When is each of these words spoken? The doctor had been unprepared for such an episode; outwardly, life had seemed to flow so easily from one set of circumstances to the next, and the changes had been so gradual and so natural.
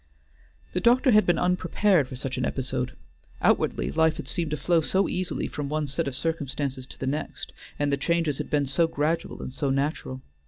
The 0.73 0.79
doctor 0.81 1.11
had 1.11 1.27
been 1.27 1.37
unprepared 1.37 2.07
for 2.07 2.15
such 2.15 2.35
an 2.35 2.43
episode; 2.43 2.93
outwardly, 3.39 3.91
life 3.91 4.17
had 4.17 4.27
seemed 4.27 4.49
to 4.49 4.57
flow 4.57 4.81
so 4.81 5.07
easily 5.07 5.45
from 5.45 5.69
one 5.69 5.85
set 5.85 6.07
of 6.07 6.15
circumstances 6.15 6.87
to 6.87 6.97
the 6.99 7.05
next, 7.05 7.53
and 7.77 7.93
the 7.93 7.97
changes 7.97 8.39
had 8.39 8.49
been 8.49 8.65
so 8.65 8.87
gradual 8.87 9.43
and 9.43 9.53
so 9.53 9.69
natural. 9.69 10.23